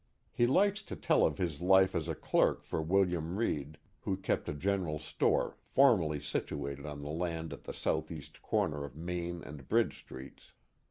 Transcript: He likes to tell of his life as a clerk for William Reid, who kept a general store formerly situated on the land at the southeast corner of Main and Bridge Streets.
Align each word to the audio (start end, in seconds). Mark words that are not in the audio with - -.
He 0.31 0.47
likes 0.47 0.81
to 0.81 0.95
tell 0.95 1.23
of 1.23 1.37
his 1.37 1.61
life 1.61 1.93
as 1.93 2.07
a 2.07 2.15
clerk 2.15 2.63
for 2.63 2.81
William 2.81 3.37
Reid, 3.37 3.77
who 3.99 4.17
kept 4.17 4.49
a 4.49 4.53
general 4.55 4.97
store 4.97 5.57
formerly 5.61 6.19
situated 6.19 6.87
on 6.87 7.03
the 7.03 7.09
land 7.11 7.53
at 7.53 7.65
the 7.65 7.71
southeast 7.75 8.41
corner 8.41 8.83
of 8.83 8.95
Main 8.95 9.43
and 9.43 9.67
Bridge 9.69 9.99
Streets. 9.99 10.53